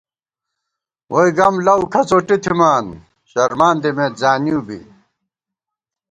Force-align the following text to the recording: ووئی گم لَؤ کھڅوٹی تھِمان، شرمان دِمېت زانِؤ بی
ووئی 1.11 1.31
گم 1.37 1.55
لَؤ 1.65 1.81
کھڅوٹی 1.93 2.37
تھِمان، 2.43 2.85
شرمان 3.31 3.75
دِمېت 3.81 4.13
زانِؤ 4.21 4.59
بی 4.67 4.79